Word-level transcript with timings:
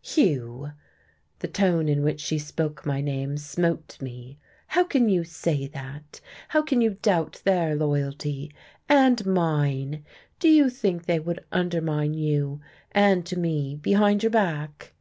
"Hugh!" 0.00 0.70
The 1.40 1.48
tone 1.48 1.88
in 1.88 2.04
which 2.04 2.20
she 2.20 2.38
spoke 2.38 2.86
my 2.86 3.00
name 3.00 3.36
smote 3.36 4.00
me. 4.00 4.38
"How 4.68 4.84
can 4.84 5.08
you 5.08 5.24
say 5.24 5.66
that? 5.66 6.20
How 6.50 6.62
can 6.62 6.80
you 6.80 6.90
doubt 7.02 7.42
their 7.44 7.74
loyalty, 7.74 8.52
and 8.88 9.26
mine? 9.26 10.04
Do 10.38 10.48
you 10.48 10.70
think 10.70 11.06
they 11.06 11.18
would 11.18 11.44
undermine 11.50 12.14
you, 12.14 12.60
and 12.92 13.26
to 13.26 13.36
me, 13.36 13.74
behind 13.74 14.22
your 14.22 14.30
back?" 14.30 14.92